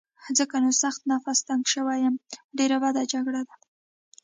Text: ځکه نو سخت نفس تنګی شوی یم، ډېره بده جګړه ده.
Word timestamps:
ځکه 0.37 0.55
نو 0.63 0.71
سخت 0.83 1.01
نفس 1.11 1.37
تنګی 1.47 1.69
شوی 1.73 1.97
یم، 2.03 2.15
ډېره 2.57 2.77
بده 2.83 3.03
جګړه 3.13 3.41
ده. 3.47 3.55